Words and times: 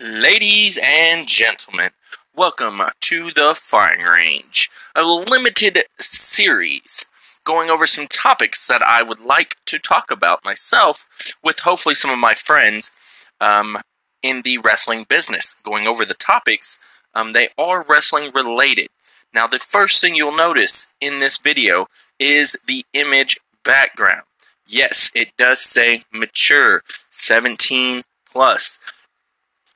Ladies 0.00 0.76
and 0.82 1.28
gentlemen, 1.28 1.90
welcome 2.34 2.82
to 3.00 3.30
the 3.30 3.54
firing 3.56 4.04
range, 4.04 4.68
a 4.96 5.04
limited 5.04 5.84
series 6.00 7.06
going 7.44 7.70
over 7.70 7.86
some 7.86 8.08
topics 8.08 8.66
that 8.66 8.82
I 8.82 9.04
would 9.04 9.20
like 9.20 9.54
to 9.66 9.78
talk 9.78 10.10
about 10.10 10.44
myself 10.44 11.36
with 11.44 11.60
hopefully 11.60 11.94
some 11.94 12.10
of 12.10 12.18
my 12.18 12.34
friends 12.34 13.30
um, 13.40 13.78
in 14.20 14.42
the 14.42 14.58
wrestling 14.58 15.06
business. 15.08 15.54
Going 15.62 15.86
over 15.86 16.04
the 16.04 16.14
topics, 16.14 16.80
um, 17.14 17.32
they 17.32 17.46
are 17.56 17.84
wrestling 17.88 18.32
related. 18.34 18.88
Now, 19.32 19.46
the 19.46 19.60
first 19.60 20.00
thing 20.00 20.16
you'll 20.16 20.36
notice 20.36 20.88
in 21.00 21.20
this 21.20 21.38
video 21.38 21.86
is 22.18 22.58
the 22.66 22.84
image 22.94 23.38
background. 23.62 24.24
Yes, 24.66 25.12
it 25.14 25.36
does 25.36 25.60
say 25.60 26.02
mature, 26.12 26.82
17 27.10 28.02
plus. 28.28 28.80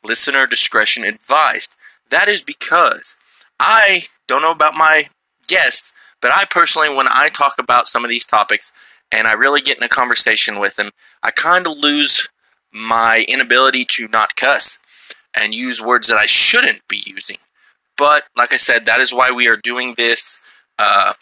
Listener 0.05 0.46
discretion 0.46 1.05
advised. 1.05 1.77
That 2.11 2.29
is 2.29 2.43
because 2.43 3.16
I 3.61 4.02
don't 4.27 4.43
know 4.43 4.52
about 4.52 4.74
my 4.74 5.09
guests, 5.48 5.93
but 6.21 6.33
I 6.33 6.45
personally, 6.45 6.95
when 6.95 7.09
I 7.09 7.29
talk 7.29 7.55
about 7.59 7.88
some 7.88 8.05
of 8.05 8.09
these 8.09 8.27
topics 8.27 8.73
and 9.11 9.27
I 9.27 9.33
really 9.33 9.61
get 9.61 9.79
in 9.79 9.83
a 9.83 9.88
conversation 9.88 10.61
with 10.61 10.77
them, 10.77 10.91
I 11.23 11.30
kind 11.30 11.66
of 11.66 11.77
lose 11.77 12.29
my 12.73 13.24
inability 13.29 13.84
to 13.84 14.09
not 14.09 14.37
cuss 14.37 14.79
and 15.34 15.55
use 15.55 15.80
words 15.80 16.09
that 16.09 16.19
I 16.19 16.27
shouldn't 16.27 16.87
be 16.88 17.01
using. 17.07 17.38
But 17.96 18.24
like 18.37 18.52
I 18.52 18.57
said, 18.57 18.87
that 18.87 19.01
is 19.01 19.12
why 19.12 19.30
we 19.30 19.49
are 19.49 19.57
doing 19.57 19.95
this 19.96 20.38
uh, 20.79 21.15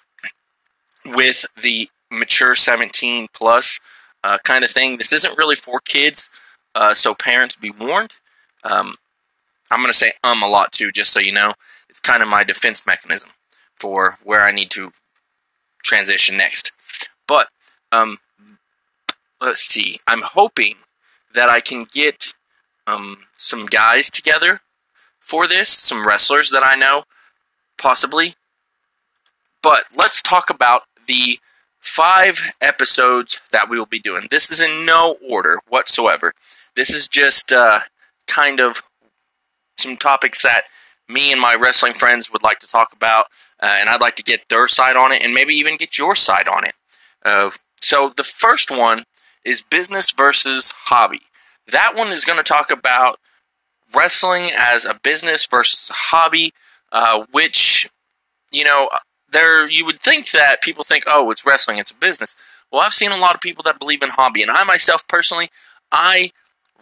with 1.06 1.46
the 1.60 1.88
mature 2.10 2.54
17 2.54 3.28
plus 3.34 3.80
uh, 4.22 4.38
kind 4.44 4.64
of 4.64 4.70
thing. 4.70 4.98
This 4.98 5.12
isn't 5.12 5.38
really 5.38 5.54
for 5.54 5.80
kids, 5.80 6.30
uh, 6.74 6.94
so 6.94 7.14
parents 7.14 7.56
be 7.56 7.70
warned. 7.78 8.14
Um, 8.66 8.96
I'm 9.70 9.80
going 9.80 9.90
to 9.90 9.98
say 9.98 10.12
um 10.22 10.42
a 10.42 10.48
lot 10.48 10.72
too, 10.72 10.90
just 10.90 11.12
so 11.12 11.20
you 11.20 11.32
know. 11.32 11.54
It's 11.88 12.00
kind 12.00 12.22
of 12.22 12.28
my 12.28 12.44
defense 12.44 12.86
mechanism 12.86 13.30
for 13.74 14.16
where 14.24 14.42
I 14.42 14.50
need 14.50 14.70
to 14.70 14.92
transition 15.82 16.36
next. 16.36 16.72
But 17.26 17.48
um, 17.92 18.18
let's 19.40 19.60
see. 19.60 19.98
I'm 20.06 20.22
hoping 20.22 20.74
that 21.34 21.48
I 21.48 21.60
can 21.60 21.84
get 21.92 22.34
um, 22.86 23.18
some 23.34 23.66
guys 23.66 24.10
together 24.10 24.60
for 25.20 25.46
this, 25.46 25.68
some 25.68 26.06
wrestlers 26.06 26.50
that 26.50 26.62
I 26.64 26.76
know, 26.76 27.04
possibly. 27.78 28.34
But 29.62 29.84
let's 29.94 30.22
talk 30.22 30.50
about 30.50 30.82
the 31.06 31.38
five 31.80 32.52
episodes 32.60 33.40
that 33.52 33.68
we 33.68 33.78
will 33.78 33.86
be 33.86 33.98
doing. 33.98 34.26
This 34.30 34.50
is 34.50 34.60
in 34.60 34.86
no 34.86 35.16
order 35.28 35.60
whatsoever. 35.68 36.32
This 36.74 36.90
is 36.90 37.08
just 37.08 37.52
uh, 37.52 37.80
kind 38.26 38.60
of 38.60 38.82
some 39.78 39.96
topics 39.96 40.42
that 40.42 40.62
me 41.08 41.32
and 41.32 41.40
my 41.40 41.54
wrestling 41.54 41.92
friends 41.92 42.32
would 42.32 42.42
like 42.42 42.58
to 42.60 42.66
talk 42.66 42.92
about, 42.92 43.26
uh, 43.62 43.76
and 43.78 43.88
I'd 43.88 44.00
like 44.00 44.16
to 44.16 44.22
get 44.22 44.48
their 44.48 44.68
side 44.68 44.96
on 44.96 45.12
it, 45.12 45.22
and 45.22 45.34
maybe 45.34 45.54
even 45.54 45.76
get 45.76 45.98
your 45.98 46.14
side 46.14 46.48
on 46.48 46.64
it. 46.64 46.74
Uh, 47.24 47.50
so 47.80 48.12
the 48.16 48.24
first 48.24 48.70
one 48.70 49.04
is 49.44 49.62
business 49.62 50.10
versus 50.10 50.72
hobby. 50.72 51.20
That 51.68 51.94
one 51.94 52.12
is 52.12 52.24
going 52.24 52.38
to 52.38 52.44
talk 52.44 52.70
about 52.70 53.18
wrestling 53.94 54.50
as 54.56 54.84
a 54.84 54.98
business 55.02 55.46
versus 55.46 55.90
a 55.90 55.94
hobby, 55.94 56.50
uh, 56.92 57.24
which 57.32 57.88
you 58.52 58.64
know 58.64 58.88
there 59.30 59.68
you 59.68 59.84
would 59.84 60.00
think 60.00 60.30
that 60.32 60.62
people 60.62 60.84
think, 60.84 61.04
oh, 61.06 61.30
it's 61.30 61.46
wrestling, 61.46 61.78
it's 61.78 61.90
a 61.90 61.96
business. 61.96 62.36
Well, 62.70 62.82
I've 62.82 62.94
seen 62.94 63.12
a 63.12 63.18
lot 63.18 63.34
of 63.34 63.40
people 63.40 63.62
that 63.64 63.78
believe 63.78 64.02
in 64.02 64.10
hobby, 64.10 64.42
and 64.42 64.50
I 64.50 64.64
myself 64.64 65.06
personally, 65.08 65.48
I 65.92 66.30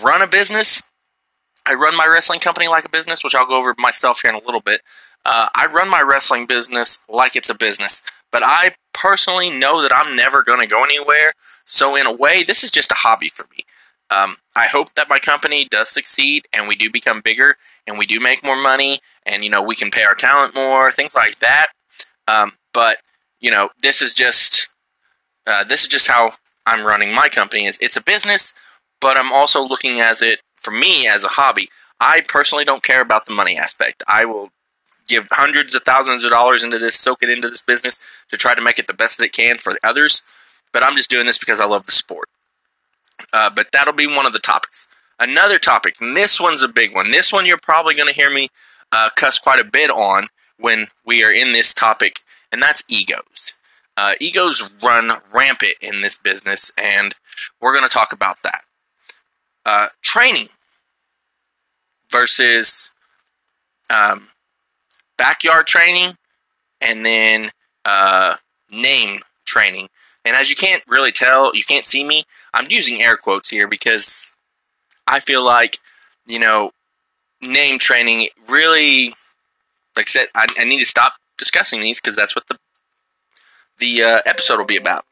run 0.02 0.22
a 0.22 0.26
business. 0.26 0.82
I 1.66 1.74
run 1.74 1.96
my 1.96 2.06
wrestling 2.06 2.40
company 2.40 2.68
like 2.68 2.84
a 2.84 2.90
business, 2.90 3.24
which 3.24 3.34
I'll 3.34 3.46
go 3.46 3.56
over 3.56 3.74
myself 3.78 4.20
here 4.20 4.30
in 4.30 4.36
a 4.36 4.44
little 4.44 4.60
bit. 4.60 4.82
Uh, 5.24 5.48
I 5.54 5.66
run 5.66 5.88
my 5.88 6.02
wrestling 6.02 6.46
business 6.46 6.98
like 7.08 7.36
it's 7.36 7.48
a 7.48 7.54
business, 7.54 8.02
but 8.30 8.42
I 8.44 8.74
personally 8.92 9.50
know 9.50 9.80
that 9.80 9.94
I'm 9.94 10.14
never 10.14 10.42
going 10.42 10.60
to 10.60 10.66
go 10.66 10.84
anywhere. 10.84 11.32
So, 11.64 11.96
in 11.96 12.06
a 12.06 12.12
way, 12.12 12.42
this 12.42 12.62
is 12.62 12.70
just 12.70 12.92
a 12.92 12.96
hobby 12.96 13.28
for 13.28 13.46
me. 13.56 13.64
Um, 14.10 14.36
I 14.54 14.66
hope 14.66 14.92
that 14.94 15.08
my 15.08 15.18
company 15.18 15.64
does 15.64 15.88
succeed 15.88 16.46
and 16.52 16.68
we 16.68 16.76
do 16.76 16.90
become 16.90 17.22
bigger 17.22 17.56
and 17.86 17.98
we 17.98 18.06
do 18.06 18.20
make 18.20 18.44
more 18.44 18.60
money 18.60 18.98
and 19.24 19.42
you 19.42 19.48
know 19.48 19.62
we 19.62 19.74
can 19.74 19.90
pay 19.90 20.04
our 20.04 20.14
talent 20.14 20.54
more, 20.54 20.92
things 20.92 21.14
like 21.14 21.38
that. 21.38 21.68
Um, 22.28 22.52
but 22.72 22.98
you 23.40 23.50
know, 23.50 23.70
this 23.82 24.02
is 24.02 24.12
just 24.12 24.68
uh, 25.46 25.64
this 25.64 25.82
is 25.82 25.88
just 25.88 26.08
how 26.08 26.34
I'm 26.66 26.86
running 26.86 27.14
my 27.14 27.28
company. 27.28 27.64
Is 27.64 27.78
it's 27.80 27.96
a 27.96 28.02
business, 28.02 28.52
but 29.00 29.16
I'm 29.16 29.32
also 29.32 29.66
looking 29.66 30.00
as 30.00 30.20
it 30.20 30.40
for 30.64 30.70
me 30.70 31.06
as 31.06 31.24
a 31.24 31.28
hobby. 31.28 31.68
I 32.00 32.22
personally 32.26 32.64
don't 32.64 32.82
care 32.82 33.00
about 33.00 33.26
the 33.26 33.34
money 33.34 33.56
aspect. 33.56 34.02
I 34.08 34.24
will 34.24 34.50
give 35.06 35.28
hundreds 35.30 35.74
of 35.74 35.82
thousands 35.82 36.24
of 36.24 36.30
dollars 36.30 36.64
into 36.64 36.78
this, 36.78 36.98
soak 36.98 37.22
it 37.22 37.30
into 37.30 37.48
this 37.48 37.62
business 37.62 38.24
to 38.30 38.36
try 38.36 38.54
to 38.54 38.62
make 38.62 38.78
it 38.78 38.86
the 38.86 38.94
best 38.94 39.18
that 39.18 39.24
it 39.24 39.32
can 39.32 39.58
for 39.58 39.72
the 39.72 39.80
others. 39.84 40.22
But 40.72 40.82
I'm 40.82 40.96
just 40.96 41.10
doing 41.10 41.26
this 41.26 41.38
because 41.38 41.60
I 41.60 41.66
love 41.66 41.86
the 41.86 41.92
sport. 41.92 42.28
Uh, 43.32 43.50
but 43.54 43.68
that'll 43.72 43.94
be 43.94 44.06
one 44.06 44.26
of 44.26 44.32
the 44.32 44.38
topics. 44.38 44.88
Another 45.20 45.58
topic, 45.58 45.94
and 46.00 46.16
this 46.16 46.40
one's 46.40 46.62
a 46.62 46.68
big 46.68 46.94
one. 46.94 47.10
This 47.10 47.32
one 47.32 47.46
you're 47.46 47.58
probably 47.62 47.94
going 47.94 48.08
to 48.08 48.14
hear 48.14 48.30
me 48.30 48.48
uh, 48.90 49.10
cuss 49.16 49.38
quite 49.38 49.60
a 49.60 49.64
bit 49.64 49.90
on 49.90 50.26
when 50.58 50.86
we 51.04 51.22
are 51.22 51.32
in 51.32 51.52
this 51.52 51.72
topic, 51.72 52.20
and 52.50 52.60
that's 52.60 52.82
egos. 52.88 53.54
Uh, 53.96 54.14
egos 54.20 54.74
run 54.82 55.12
rampant 55.32 55.74
in 55.80 56.00
this 56.00 56.18
business, 56.18 56.72
and 56.76 57.14
we're 57.60 57.72
going 57.72 57.86
to 57.86 57.92
talk 57.92 58.12
about 58.12 58.36
that. 58.42 58.62
Training 60.14 60.46
versus 62.08 62.92
um, 63.92 64.28
backyard 65.18 65.66
training, 65.66 66.16
and 66.80 67.04
then 67.04 67.50
uh, 67.84 68.36
name 68.70 69.22
training. 69.44 69.88
And 70.24 70.36
as 70.36 70.50
you 70.50 70.54
can't 70.54 70.84
really 70.86 71.10
tell, 71.10 71.50
you 71.52 71.64
can't 71.64 71.84
see 71.84 72.04
me, 72.04 72.22
I'm 72.54 72.66
using 72.70 73.02
air 73.02 73.16
quotes 73.16 73.50
here 73.50 73.66
because 73.66 74.32
I 75.08 75.18
feel 75.18 75.44
like, 75.44 75.78
you 76.28 76.38
know, 76.38 76.70
name 77.42 77.80
training 77.80 78.28
really 78.48 79.14
like 79.96 80.06
I 80.06 80.10
said, 80.10 80.26
I, 80.36 80.46
I 80.56 80.64
need 80.64 80.78
to 80.78 80.86
stop 80.86 81.14
discussing 81.38 81.80
these 81.80 82.00
because 82.00 82.14
that's 82.14 82.36
what 82.36 82.46
the 82.46 82.56
the 83.78 84.04
uh, 84.04 84.20
episode 84.26 84.58
will 84.58 84.64
be 84.64 84.76
about. 84.76 85.04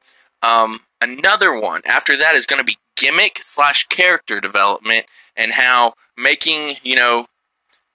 Um, 0.44 0.78
another 1.00 1.58
one 1.58 1.82
after 1.86 2.16
that 2.16 2.36
is 2.36 2.46
going 2.46 2.60
to 2.60 2.64
be 2.64 2.76
gimmick 2.97 3.38
slash 3.41 3.86
character 3.86 4.41
development 4.41 5.06
and 5.36 5.53
how 5.53 5.94
making 6.16 6.72
you 6.82 6.97
know 6.97 7.26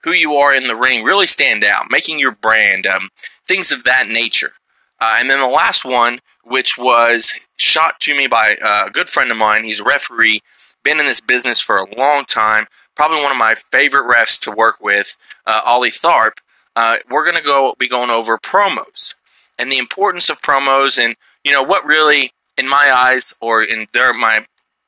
who 0.03 0.12
you 0.12 0.35
are 0.35 0.53
in 0.53 0.68
the 0.68 0.75
ring 0.75 1.03
really 1.03 1.28
stand 1.28 1.63
out, 1.63 1.85
making 1.90 2.19
your 2.19 2.35
brand, 2.35 2.85
um, 2.85 3.09
things 3.46 3.72
of 3.72 3.84
that 3.84 4.07
nature. 4.07 4.52
Uh, 5.00 5.18
and 5.19 5.30
then 5.30 5.40
the 5.40 5.53
last 5.53 5.86
one, 5.86 6.19
which 6.44 6.78
was 6.78 7.34
shot 7.57 8.00
to 8.00 8.16
me 8.16 8.25
by 8.25 8.56
uh, 8.63 8.86
a 8.88 8.90
good 8.90 9.09
friend 9.09 9.30
of 9.30 9.38
mine. 9.38 9.63
He's 9.63 9.80
a 9.80 9.84
referee, 9.84 10.40
been 10.84 11.00
in 11.00 11.06
this 11.06 11.22
business 11.22 11.62
for 11.62 11.78
a 11.78 11.96
long 11.96 12.25
time. 12.25 12.66
Probably 12.96 13.22
one 13.22 13.31
of 13.31 13.38
my 13.38 13.53
favorite 13.53 14.12
refs 14.12 14.40
to 14.41 14.52
work 14.52 14.81
with, 14.81 15.16
uh, 15.46 15.62
Ollie 15.66 15.91
Tharp 15.91 16.34
uh, 16.78 16.97
we're 17.09 17.25
going 17.25 17.36
to 17.36 17.44
go 17.44 17.74
be 17.80 17.90
going 17.90 18.12
over 18.12 18.38
promos 18.38 19.16
and 19.57 19.72
the 19.72 19.80
importance 19.80 20.30
of 20.30 20.40
promos 20.41 21.03
and 21.03 21.16
you 21.44 21.52
know 21.52 21.63
what 21.63 21.84
really 21.84 22.31
in 22.56 22.69
my 22.69 22.91
eyes 22.96 23.34
or 23.41 23.63
in 23.63 23.88
their 23.94 24.13
my 24.13 24.46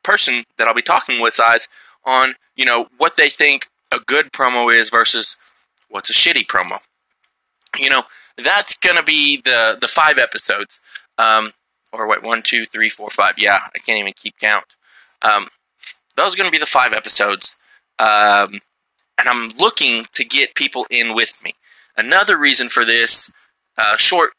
person 0.10 0.44
that 0.58 0.68
I'll 0.68 0.74
be 0.74 0.82
talking 0.82 1.22
with 1.22 1.40
eyes 1.40 1.68
on 2.06 2.34
you 2.56 2.66
know 2.66 2.88
what 2.98 3.16
they 3.16 3.30
think 3.30 3.68
a 3.92 4.00
good 4.00 4.32
promo 4.32 4.74
is 4.74 4.90
versus 4.90 5.38
what's 5.90 6.10
a 6.10 6.14
shitty 6.14 6.46
promo. 6.48 6.80
You 7.78 7.90
know 7.90 8.04
that's 8.44 8.76
gonna 8.78 9.04
be 9.04 9.38
the 9.38 9.78
the 9.80 9.88
five 9.88 10.18
episodes. 10.18 10.82
Um, 11.18 11.52
or 11.94 12.08
wait 12.08 12.24
one 12.24 12.42
two 12.42 12.66
three 12.66 12.90
four 12.90 13.10
five. 13.10 13.36
Yeah 13.38 13.60
I 13.76 13.80
can't 13.80 14.00
even 14.00 14.14
keep 14.16 14.38
count. 14.40 14.66
Um, 15.22 15.48
those 16.16 16.34
are 16.34 16.38
gonna 16.38 16.52
be 16.52 16.58
the 16.58 16.66
five 16.66 16.94
episodes. 16.94 17.56
Um, 18.00 18.60
and 19.20 19.28
I'm 19.28 19.50
looking 19.60 20.06
to 20.14 20.24
get 20.24 20.56
people 20.56 20.88
in 20.90 21.14
with 21.14 21.44
me. 21.44 21.52
Another 21.98 22.38
reason 22.38 22.70
for 22.70 22.86
this 22.86 23.30
uh, 23.78 23.98
short 23.98 24.32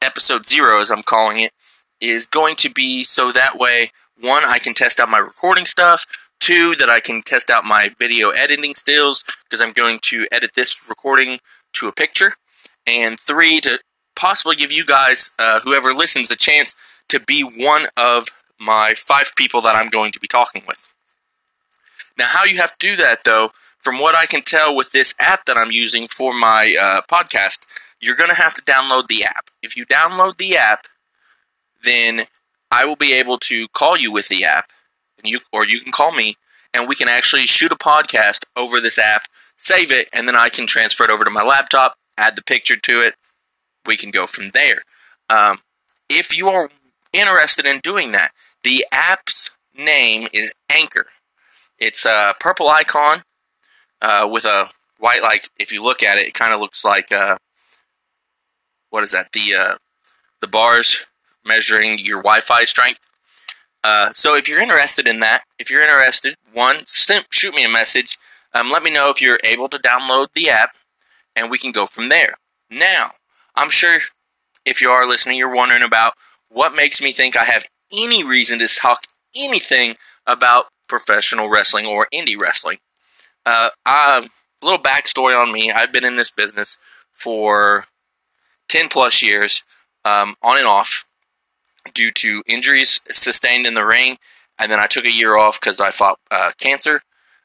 episode 0.00 0.46
zero, 0.46 0.80
as 0.80 0.90
I'm 0.90 1.02
calling 1.02 1.40
it, 1.40 1.52
is 2.00 2.28
going 2.28 2.56
to 2.56 2.70
be 2.70 3.04
so 3.04 3.32
that 3.32 3.58
way, 3.58 3.90
one, 4.20 4.44
I 4.44 4.58
can 4.58 4.74
test 4.74 5.00
out 5.00 5.08
my 5.08 5.18
recording 5.18 5.66
stuff. 5.66 6.30
Two, 6.40 6.74
that 6.74 6.90
I 6.90 6.98
can 6.98 7.22
test 7.22 7.50
out 7.50 7.64
my 7.64 7.90
video 8.00 8.30
editing 8.30 8.74
skills 8.74 9.24
because 9.44 9.62
I'm 9.62 9.72
going 9.72 10.00
to 10.06 10.26
edit 10.32 10.50
this 10.56 10.88
recording 10.88 11.38
to 11.74 11.86
a 11.86 11.92
picture. 11.92 12.32
And 12.84 13.18
three, 13.18 13.60
to 13.60 13.78
possibly 14.16 14.56
give 14.56 14.72
you 14.72 14.84
guys, 14.84 15.30
uh, 15.38 15.60
whoever 15.60 15.94
listens, 15.94 16.32
a 16.32 16.36
chance 16.36 16.74
to 17.08 17.20
be 17.20 17.42
one 17.42 17.86
of 17.96 18.26
my 18.58 18.94
five 18.96 19.32
people 19.36 19.60
that 19.60 19.76
I'm 19.76 19.88
going 19.88 20.10
to 20.12 20.20
be 20.20 20.26
talking 20.26 20.62
with. 20.66 20.92
Now, 22.18 22.26
how 22.26 22.44
you 22.44 22.56
have 22.56 22.76
to 22.76 22.88
do 22.88 22.96
that, 22.96 23.18
though, 23.24 23.52
from 23.78 23.98
what 23.98 24.14
I 24.14 24.26
can 24.26 24.42
tell 24.42 24.74
with 24.74 24.92
this 24.92 25.14
app 25.20 25.44
that 25.44 25.56
I'm 25.56 25.70
using 25.70 26.06
for 26.06 26.34
my 26.34 26.76
uh, 26.80 27.02
podcast, 27.10 27.66
you're 28.00 28.16
going 28.16 28.30
to 28.30 28.36
have 28.36 28.54
to 28.54 28.62
download 28.62 29.06
the 29.06 29.24
app. 29.24 29.46
If 29.62 29.76
you 29.76 29.86
download 29.86 30.36
the 30.36 30.56
app, 30.56 30.86
then 31.84 32.22
I 32.72 32.86
will 32.86 32.96
be 32.96 33.12
able 33.12 33.38
to 33.38 33.68
call 33.68 33.98
you 33.98 34.10
with 34.10 34.28
the 34.28 34.44
app, 34.44 34.64
and 35.18 35.28
you 35.28 35.40
or 35.52 35.66
you 35.66 35.78
can 35.78 35.92
call 35.92 36.10
me, 36.10 36.34
and 36.72 36.88
we 36.88 36.94
can 36.94 37.06
actually 37.06 37.42
shoot 37.42 37.70
a 37.70 37.76
podcast 37.76 38.44
over 38.56 38.80
this 38.80 38.98
app, 38.98 39.24
save 39.56 39.92
it, 39.92 40.08
and 40.12 40.26
then 40.26 40.34
I 40.34 40.48
can 40.48 40.66
transfer 40.66 41.04
it 41.04 41.10
over 41.10 41.22
to 41.22 41.30
my 41.30 41.44
laptop, 41.44 41.96
add 42.16 42.34
the 42.34 42.42
picture 42.42 42.76
to 42.76 43.02
it. 43.02 43.14
We 43.84 43.98
can 43.98 44.10
go 44.10 44.26
from 44.26 44.50
there. 44.50 44.82
Um, 45.28 45.58
if 46.08 46.36
you 46.36 46.48
are 46.48 46.70
interested 47.12 47.66
in 47.66 47.80
doing 47.80 48.12
that, 48.12 48.30
the 48.64 48.86
app's 48.90 49.50
name 49.76 50.28
is 50.32 50.52
Anchor. 50.70 51.06
It's 51.78 52.06
a 52.06 52.34
purple 52.40 52.68
icon 52.68 53.22
uh, 54.00 54.28
with 54.32 54.46
a 54.46 54.68
white, 54.98 55.20
like 55.20 55.46
if 55.58 55.72
you 55.72 55.82
look 55.82 56.02
at 56.02 56.16
it, 56.16 56.28
it 56.28 56.34
kind 56.34 56.54
of 56.54 56.60
looks 56.60 56.86
like 56.86 57.12
uh, 57.12 57.36
what 58.88 59.02
is 59.02 59.12
that? 59.12 59.32
The 59.32 59.54
uh, 59.58 59.76
the 60.40 60.46
bars 60.46 61.04
measuring 61.44 61.98
your 61.98 62.18
Wi-Fi 62.18 62.64
strength. 62.64 63.00
Uh, 63.84 64.12
so 64.14 64.36
if 64.36 64.48
you're 64.48 64.62
interested 64.62 65.08
in 65.08 65.20
that, 65.20 65.42
if 65.58 65.70
you're 65.70 65.82
interested, 65.82 66.36
one, 66.52 66.80
shoot 66.86 67.54
me 67.54 67.64
a 67.64 67.68
message. 67.68 68.16
Um, 68.54 68.70
let 68.70 68.82
me 68.82 68.92
know 68.92 69.10
if 69.10 69.20
you're 69.20 69.40
able 69.44 69.68
to 69.68 69.78
download 69.78 70.32
the 70.32 70.50
app, 70.50 70.70
and 71.34 71.50
we 71.50 71.58
can 71.58 71.72
go 71.72 71.86
from 71.86 72.08
there. 72.08 72.34
Now, 72.70 73.10
I'm 73.54 73.70
sure 73.70 73.98
if 74.64 74.80
you 74.80 74.90
are 74.90 75.06
listening, 75.06 75.38
you're 75.38 75.54
wondering 75.54 75.82
about 75.82 76.14
what 76.48 76.74
makes 76.74 77.00
me 77.00 77.12
think 77.12 77.36
I 77.36 77.44
have 77.44 77.64
any 77.92 78.22
reason 78.24 78.58
to 78.60 78.68
talk 78.68 79.00
anything 79.36 79.96
about 80.26 80.66
professional 80.88 81.48
wrestling 81.48 81.86
or 81.86 82.06
indie 82.12 82.38
wrestling. 82.38 82.78
Uh, 83.44 83.70
a 83.86 84.28
little 84.62 84.78
backstory 84.78 85.36
on 85.40 85.50
me: 85.50 85.72
I've 85.72 85.92
been 85.92 86.04
in 86.04 86.16
this 86.16 86.30
business 86.30 86.78
for 87.10 87.86
ten 88.68 88.88
plus 88.88 89.22
years, 89.22 89.64
um, 90.04 90.34
on 90.42 90.58
and 90.58 90.66
off, 90.66 91.04
due 91.94 92.10
to 92.12 92.42
injuries 92.46 93.00
sustained 93.06 93.66
in 93.66 93.74
the 93.74 93.86
ring, 93.86 94.16
and 94.58 94.70
then 94.70 94.80
I 94.80 94.86
took 94.86 95.04
a 95.04 95.10
year 95.10 95.36
off 95.36 95.60
because 95.60 95.80
I 95.80 95.90
fought 95.90 96.18
uh, 96.30 96.52
cancer. 96.58 97.00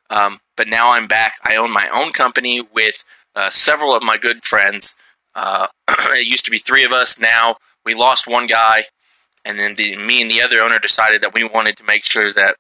Um, 0.10 0.40
but 0.56 0.68
now 0.68 0.92
I'm 0.92 1.08
back. 1.08 1.34
I 1.44 1.56
own 1.56 1.72
my 1.72 1.90
own 1.94 2.12
company 2.12 2.62
with 2.74 3.04
uh, 3.36 3.50
several 3.50 3.96
of 3.96 4.04
my 4.04 4.18
good 4.18 4.44
friends. 4.44 4.96
Uh, 5.36 5.68
it 5.90 6.28
used 6.28 6.46
to 6.46 6.52
be 6.52 6.58
three 6.58 6.84
of 6.84 6.92
us. 6.92 7.20
Now 7.20 7.58
we 7.86 7.94
lost 7.94 8.28
one 8.28 8.48
guy, 8.48 8.84
and 9.46 9.60
then 9.60 9.76
the, 9.76 9.96
me 9.98 10.22
and 10.22 10.32
the 10.32 10.42
other 10.42 10.62
owner 10.62 10.80
decided 10.80 11.22
that 11.22 11.34
we 11.34 11.44
wanted 11.44 11.78
to 11.78 11.84
make 11.84 12.04
sure 12.04 12.32
that 12.34 12.56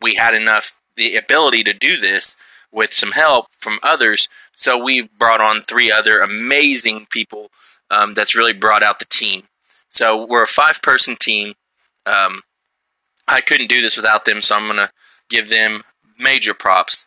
we 0.00 0.14
had 0.14 0.34
enough 0.34 0.80
the 0.96 1.16
ability 1.16 1.62
to 1.64 1.72
do 1.72 1.98
this 1.98 2.36
with 2.72 2.92
some 2.92 3.12
help 3.12 3.46
from 3.52 3.78
others. 3.82 4.28
So 4.52 4.82
we've 4.82 5.10
brought 5.18 5.40
on 5.40 5.60
three 5.60 5.90
other 5.90 6.20
amazing 6.20 7.06
people 7.10 7.50
um, 7.90 8.14
that's 8.14 8.36
really 8.36 8.52
brought 8.52 8.82
out 8.82 8.98
the 8.98 9.06
team. 9.06 9.44
So 9.88 10.26
we're 10.26 10.42
a 10.42 10.46
five 10.46 10.82
person 10.82 11.16
team. 11.18 11.54
Um, 12.06 12.40
I 13.28 13.40
couldn't 13.40 13.68
do 13.68 13.80
this 13.80 13.96
without 13.96 14.24
them, 14.24 14.40
so 14.40 14.56
I'm 14.56 14.66
going 14.66 14.78
to 14.78 14.90
give 15.28 15.50
them 15.50 15.82
major 16.18 16.54
props. 16.54 17.06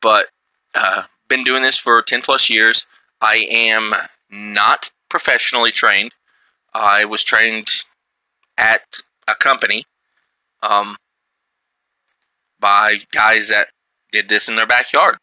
But 0.00 0.26
uh, 0.74 1.04
been 1.28 1.44
doing 1.44 1.62
this 1.62 1.78
for 1.78 2.00
10 2.00 2.22
plus 2.22 2.48
years. 2.48 2.86
I 3.20 3.46
am 3.50 3.92
not 4.30 4.90
professionally 5.08 5.70
trained. 5.70 6.12
I 6.74 7.04
was 7.04 7.24
trained 7.24 7.68
at 8.56 8.82
a 9.26 9.34
company 9.34 9.84
um, 10.62 10.96
by 12.60 12.98
guys 13.12 13.48
that 13.48 13.66
did 14.12 14.28
this 14.28 14.48
in 14.48 14.56
their 14.56 14.66
backyard. 14.66 15.18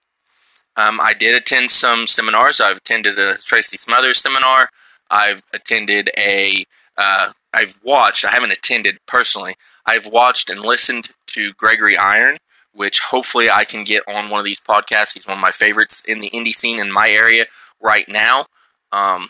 Um, 0.77 0.99
I 0.99 1.13
did 1.13 1.35
attend 1.35 1.71
some 1.71 2.05
seminars. 2.05 2.59
I've 2.59 2.77
attended 2.77 3.17
a 3.17 3.35
Tracy 3.37 3.77
Smothers 3.77 4.21
seminar. 4.21 4.69
I've 5.15 5.43
attended 5.53 6.09
a. 6.17 6.65
have 6.97 7.33
uh, 7.53 7.65
watched. 7.83 8.25
I 8.25 8.31
haven't 8.31 8.51
attended 8.51 8.99
personally. 9.07 9.55
I've 9.85 10.07
watched 10.07 10.49
and 10.49 10.59
listened 10.59 11.07
to 11.27 11.53
Gregory 11.53 11.97
Iron, 11.97 12.37
which 12.73 12.99
hopefully 12.99 13.49
I 13.49 13.63
can 13.63 13.83
get 13.83 14.03
on 14.07 14.29
one 14.29 14.39
of 14.39 14.45
these 14.45 14.59
podcasts. 14.59 15.13
He's 15.13 15.27
one 15.27 15.37
of 15.37 15.41
my 15.41 15.51
favorites 15.51 16.03
in 16.05 16.19
the 16.19 16.29
indie 16.29 16.53
scene 16.53 16.79
in 16.79 16.91
my 16.91 17.09
area 17.09 17.45
right 17.81 18.05
now. 18.09 18.45
Um, 18.91 19.29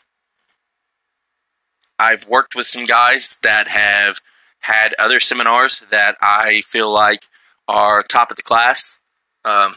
I've 1.99 2.27
worked 2.27 2.55
with 2.55 2.67
some 2.67 2.85
guys 2.85 3.37
that 3.43 3.67
have 3.67 4.19
had 4.61 4.95
other 4.97 5.19
seminars 5.19 5.81
that 5.91 6.15
I 6.21 6.61
feel 6.61 6.91
like 6.91 7.21
are 7.67 8.03
top 8.03 8.31
of 8.31 8.37
the 8.37 8.43
class. 8.43 8.99
Um, 9.43 9.75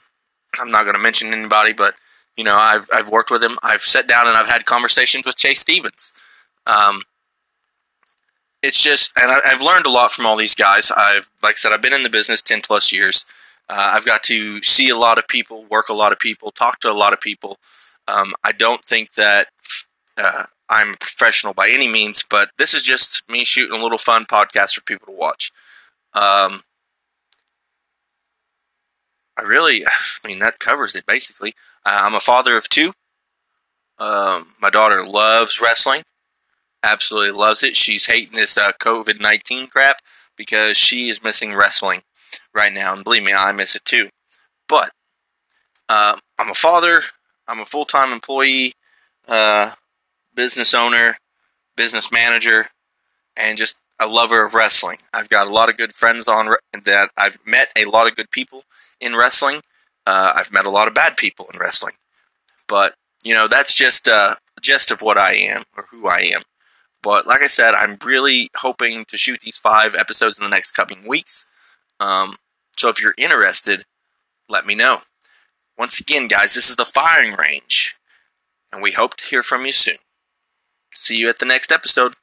I'm 0.59 0.69
not 0.69 0.85
going 0.85 0.97
to 0.97 1.03
mention 1.03 1.33
anybody, 1.33 1.73
but 1.73 1.95
you 2.39 2.45
know, 2.45 2.55
I've 2.55 2.89
I've 2.95 3.11
worked 3.11 3.31
with 3.31 3.43
him. 3.43 3.59
I've 3.63 3.83
sat 3.83 4.07
down 4.07 4.29
and 4.29 4.37
I've 4.37 4.47
had 4.47 4.65
conversations 4.65 5.27
with 5.27 5.37
Chase 5.37 5.61
Stevens. 5.61 6.13
Um, 6.67 7.03
it's 8.63 8.83
just, 8.83 9.17
and 9.21 9.31
I, 9.31 9.49
have 9.49 9.63
learned 9.63 9.87
a 9.87 9.91
lot 9.91 10.11
from 10.11 10.27
all 10.27 10.37
these 10.37 10.55
guys. 10.55 10.91
I've, 10.91 11.31
like 11.43 11.53
I 11.53 11.57
said, 11.57 11.73
I've 11.73 11.83
been 11.83 11.93
in 11.93 12.05
the 12.05 12.11
business 12.11 12.41
ten 12.41 12.61
plus 12.61 12.93
years. 12.93 13.27
Uh, 13.69 13.93
I've 13.95 14.07
got 14.07 14.23
to 14.25 14.63
see 14.63 14.89
a 14.89 14.97
lot 14.97 15.19
of 15.19 15.27
people, 15.29 15.67
work 15.71 15.89
a 15.89 15.95
lot 15.95 16.13
of 16.13 16.19
people, 16.19 16.53
talk 16.53 16.79
to 16.81 16.91
a 16.91 16.95
lot 16.95 17.13
of 17.13 17.21
people. 17.21 17.59
Um, 18.07 18.35
I 18.43 18.53
don't 18.53 18.85
think 18.85 19.15
that 19.15 19.49
uh, 20.17 20.45
I'm 20.69 20.95
a 20.95 20.97
professional 20.97 21.55
by 21.55 21.69
any 21.69 21.89
means, 21.89 22.25
but 22.29 22.51
this 22.57 22.73
is 22.73 22.83
just 22.83 23.29
me 23.29 23.45
shooting 23.45 23.79
a 23.79 23.83
little 23.83 23.99
fun 23.99 24.25
podcast 24.25 24.75
for 24.75 24.81
people 24.83 25.07
to 25.07 25.13
watch. 25.13 25.51
Um, 26.15 26.63
I 29.39 29.43
really, 29.43 29.85
I 30.25 30.29
mean, 30.29 30.41
that 30.41 30.59
covers 30.59 30.95
it 30.95 31.07
basically. 31.07 31.55
Uh, 31.87 32.01
I'm 32.03 32.15
a 32.15 32.21
father 32.21 32.57
of 32.57 32.69
two. 32.69 32.93
Um, 33.99 34.49
my 34.61 34.71
daughter 34.71 35.05
loves 35.05 35.61
wrestling, 35.61 36.03
absolutely 36.83 37.33
loves 37.33 37.63
it. 37.63 37.77
She's 37.77 38.07
hating 38.07 38.37
this 38.37 38.57
uh, 38.57 38.73
COVID 38.81 39.21
19 39.21 39.69
crap 39.69 39.99
because 40.37 40.77
she 40.77 41.09
is 41.09 41.25
missing 41.25 41.55
wrestling 41.55 42.03
right 42.55 42.73
now. 42.73 42.95
And 42.95 43.03
believe 43.03 43.25
me, 43.25 43.33
I 43.33 43.53
miss 43.53 43.75
it 43.75 43.85
too. 43.85 44.09
But 44.69 44.91
uh, 45.89 46.17
I'm 46.39 46.51
a 46.51 46.55
father, 46.55 47.03
I'm 47.49 47.61
a 47.61 47.65
full 47.65 47.85
time 47.85 48.13
employee, 48.13 48.75
uh, 49.27 49.73
business 50.35 50.75
owner, 50.75 51.17
business 51.77 52.13
manager, 52.13 52.67
and 53.37 53.59
just 53.59 53.81
a 54.01 54.07
lover 54.07 54.45
of 54.45 54.55
wrestling. 54.55 54.99
I've 55.13 55.29
got 55.29 55.47
a 55.47 55.51
lot 55.51 55.69
of 55.69 55.77
good 55.77 55.93
friends 55.93 56.29
on 56.29 56.55
that 56.85 57.11
I've 57.17 57.39
met 57.47 57.69
a 57.77 57.85
lot 57.87 58.07
of 58.07 58.15
good 58.15 58.31
people 58.31 58.63
in 59.01 59.17
wrestling. 59.17 59.61
Uh, 60.07 60.33
I've 60.35 60.53
met 60.53 60.67
a 60.67 60.71
lot 60.71 60.89
of 60.89 60.95
bad 60.95 61.17
people 61.17 61.47
in 61.53 61.59
wrestling, 61.59 61.95
but 62.67 62.95
you 63.25 63.35
know 63.35 63.49
that's 63.49 63.75
just 63.75 64.09
uh, 64.09 64.37
a 64.57 64.61
gist 64.61 64.91
of 64.91 65.03
what 65.03 65.19
I 65.19 65.35
am 65.35 65.65
or 65.77 65.85
who 65.91 66.09
I 66.09 66.21
am. 66.21 66.43
But 67.03 67.27
like 67.27 67.43
I 67.43 67.47
said, 67.47 67.75
I'm 67.75 67.99
really 68.05 68.49
hoping 68.57 69.05
to 69.07 69.19
shoot 69.19 69.41
these 69.41 69.59
five 69.59 69.95
episodes 69.95 70.39
in 70.39 70.45
the 70.45 70.51
next 70.51 70.73
coming 70.73 71.07
weeks. 71.07 71.47
Um, 72.01 72.37
so 72.77 72.89
if 72.89 73.03
you're 73.03 73.15
interested, 73.19 73.85
let 74.49 74.67
me 74.67 74.75
know. 74.75 74.99
Once 75.77 76.01
again, 76.01 76.27
guys, 76.27 76.55
this 76.55 76.69
is 76.69 76.77
the 76.77 76.85
firing 76.85 77.35
range, 77.35 77.97
and 78.73 78.83
we 78.83 78.93
hope 78.93 79.17
to 79.17 79.25
hear 79.25 79.43
from 79.43 79.65
you 79.65 79.73
soon. 79.73 79.99
See 80.95 81.19
you 81.19 81.29
at 81.29 81.39
the 81.39 81.47
next 81.47 81.71
episode. 81.71 82.15